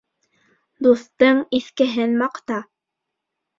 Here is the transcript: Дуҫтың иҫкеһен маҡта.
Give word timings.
Дуҫтың 0.87 1.43
иҫкеһен 1.59 2.19
маҡта. 2.25 2.61